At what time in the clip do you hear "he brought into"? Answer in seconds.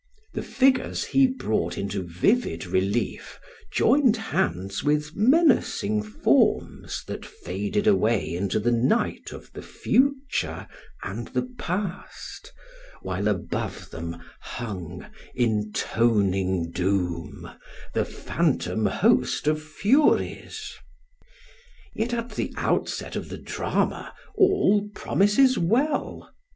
1.05-2.01